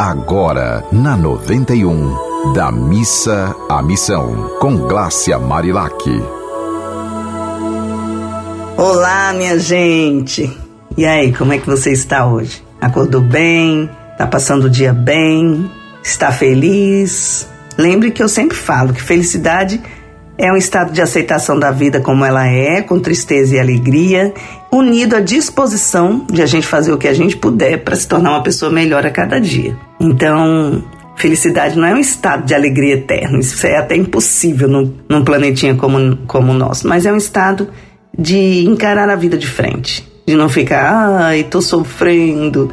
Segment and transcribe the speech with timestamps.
[0.00, 5.92] agora na 91, da missa à missão, com Glácia Marilac.
[8.78, 10.50] Olá, minha gente.
[10.96, 12.64] E aí, como é que você está hoje?
[12.80, 13.90] Acordou bem?
[14.16, 15.70] Tá passando o dia bem?
[16.02, 17.46] Está feliz?
[17.76, 19.99] Lembre que eu sempre falo que felicidade é
[20.52, 24.32] um estado de aceitação da vida como ela é, com tristeza e alegria,
[24.70, 28.30] unido à disposição de a gente fazer o que a gente puder para se tornar
[28.30, 29.76] uma pessoa melhor a cada dia.
[30.00, 30.82] Então,
[31.16, 35.74] felicidade não é um estado de alegria eterno, isso é até impossível num, num planetinha
[35.74, 37.68] como, como o nosso, mas é um estado
[38.16, 42.70] de encarar a vida de frente, de não ficar, ai, tô sofrendo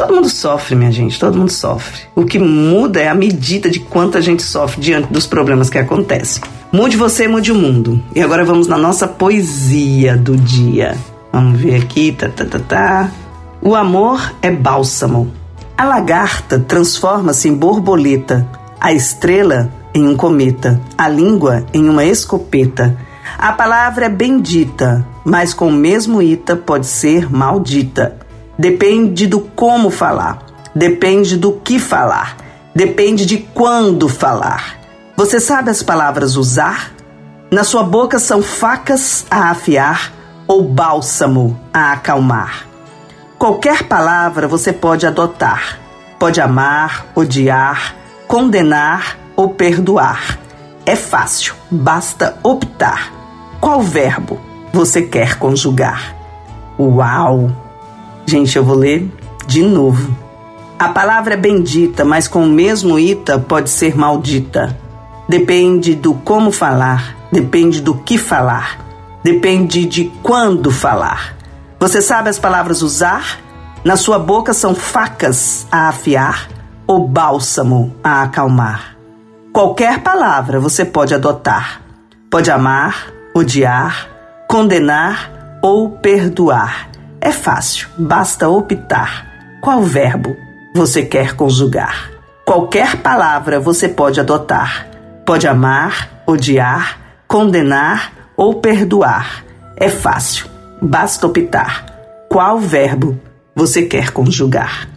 [0.00, 2.00] Todo mundo sofre, minha gente, todo mundo sofre.
[2.16, 5.76] O que muda é a medida de quanto a gente sofre diante dos problemas que
[5.76, 6.42] acontecem.
[6.72, 8.00] Mude você, mude o mundo.
[8.14, 10.96] E agora vamos na nossa poesia do dia.
[11.32, 13.10] Vamos ver aqui, tá, tá, tá, tá.
[13.60, 15.32] O amor é bálsamo.
[15.76, 18.48] A lagarta transforma-se em borboleta,
[18.80, 22.96] a estrela em um cometa, a língua em uma escopeta.
[23.36, 28.16] A palavra é bendita, mas com o mesmo ita pode ser maldita.
[28.56, 32.36] Depende do como falar, depende do que falar,
[32.74, 34.79] depende de quando falar.
[35.20, 36.94] Você sabe as palavras usar?
[37.50, 40.10] Na sua boca são facas a afiar
[40.46, 42.66] ou bálsamo a acalmar.
[43.38, 45.78] Qualquer palavra você pode adotar.
[46.18, 47.94] Pode amar, odiar,
[48.26, 50.38] condenar ou perdoar.
[50.86, 53.12] É fácil, basta optar.
[53.60, 54.40] Qual verbo
[54.72, 56.16] você quer conjugar?
[56.78, 57.52] Uau!
[58.24, 59.12] Gente, eu vou ler
[59.46, 60.16] de novo.
[60.78, 64.74] A palavra é bendita, mas com o mesmo ita pode ser maldita.
[65.30, 68.80] Depende do como falar, depende do que falar,
[69.22, 71.36] depende de quando falar.
[71.78, 73.38] Você sabe as palavras usar?
[73.84, 76.48] Na sua boca são facas a afiar
[76.84, 78.96] ou bálsamo a acalmar.
[79.52, 81.80] Qualquer palavra você pode adotar.
[82.28, 84.08] Pode amar, odiar,
[84.48, 85.30] condenar
[85.62, 86.88] ou perdoar.
[87.20, 89.26] É fácil, basta optar.
[89.60, 90.34] Qual verbo
[90.74, 92.10] você quer conjugar?
[92.44, 94.89] Qualquer palavra você pode adotar.
[95.30, 99.44] Pode amar, odiar, condenar ou perdoar.
[99.76, 100.46] É fácil,
[100.82, 101.86] basta optar.
[102.28, 103.16] Qual verbo
[103.54, 104.88] você quer conjugar?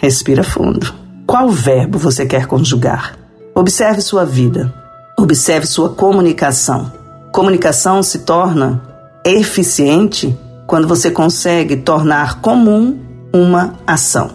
[0.00, 0.90] Respira fundo.
[1.26, 3.14] Qual verbo você quer conjugar?
[3.54, 4.72] Observe sua vida.
[5.18, 6.90] Observe sua comunicação.
[7.30, 8.80] Comunicação se torna
[9.22, 10.34] eficiente
[10.66, 12.98] quando você consegue tornar comum
[13.34, 14.30] uma ação.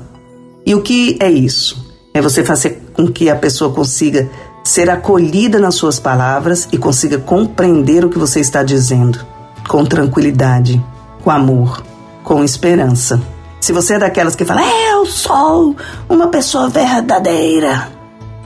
[0.63, 1.87] E o que é isso?
[2.13, 4.29] É você fazer com que a pessoa consiga
[4.63, 9.25] ser acolhida nas suas palavras e consiga compreender o que você está dizendo
[9.67, 10.83] com tranquilidade,
[11.23, 11.83] com amor,
[12.23, 13.21] com esperança.
[13.61, 15.75] Se você é daquelas que fala, eu sou
[16.09, 17.89] uma pessoa verdadeira,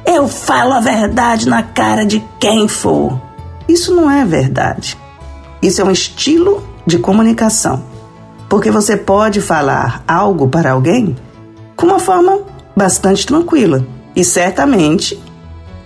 [0.06, 3.19] eu falo a verdade na cara de quem for.
[3.68, 4.97] Isso não é verdade.
[5.62, 7.83] Isso é um estilo de comunicação.
[8.50, 11.16] Porque você pode falar algo para alguém
[11.75, 12.39] com uma forma
[12.75, 13.85] bastante tranquila.
[14.16, 15.22] E certamente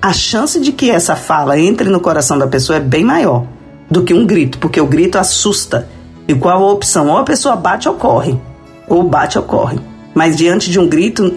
[0.01, 3.45] a chance de que essa fala entre no coração da pessoa é bem maior
[3.89, 5.87] do que um grito, porque o grito assusta.
[6.27, 7.07] E qual a opção?
[7.09, 8.39] Ou a pessoa bate ou corre.
[8.87, 9.79] Ou bate ou corre.
[10.13, 11.33] Mas diante de um grito,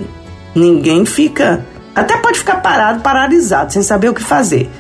[0.54, 1.64] ninguém fica.
[1.94, 4.70] Até pode ficar parado, paralisado, sem saber o que fazer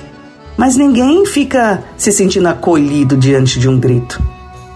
[0.58, 4.20] mas ninguém fica se sentindo acolhido diante de um grito.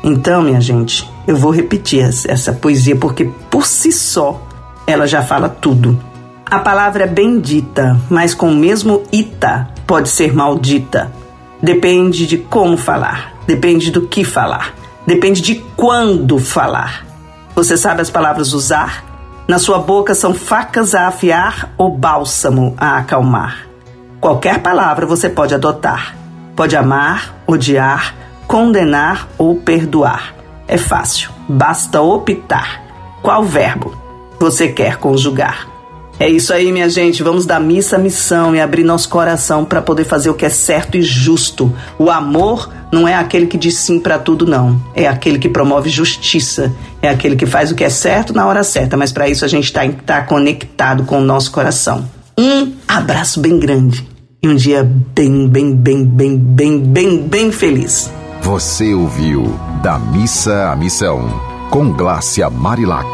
[0.05, 4.41] Então, minha gente, eu vou repetir essa poesia porque por si só
[4.87, 5.99] ela já fala tudo.
[6.53, 11.11] A palavra é bendita, mas com o mesmo ita pode ser maldita.
[11.63, 14.75] Depende de como falar, depende do que falar,
[15.07, 17.07] depende de quando falar.
[17.55, 19.03] Você sabe as palavras usar?
[19.49, 23.67] Na sua boca são facas a afiar ou bálsamo a acalmar.
[24.21, 26.15] Qualquer palavra você pode adotar.
[26.55, 28.15] Pode amar, odiar,
[28.47, 30.35] condenar ou perdoar.
[30.69, 32.83] É fácil, basta optar.
[33.23, 33.97] Qual verbo
[34.39, 35.72] você quer conjugar?
[36.23, 37.21] É isso aí, minha gente.
[37.21, 40.49] Vamos dar missa à missão e abrir nosso coração para poder fazer o que é
[40.49, 41.75] certo e justo.
[41.99, 44.81] O amor não é aquele que diz sim para tudo, não.
[44.95, 46.73] É aquele que promove justiça.
[47.03, 48.97] É aquele que faz o que é certo na hora certa.
[48.97, 52.09] Mas para isso a gente está tá conectado com o nosso coração.
[52.39, 54.09] Um abraço bem grande
[54.41, 58.09] e um dia bem, bem, bem, bem, bem, bem, bem feliz.
[58.43, 61.29] Você ouviu Da Missa à Missão,
[61.69, 63.11] com Glácia Marilac.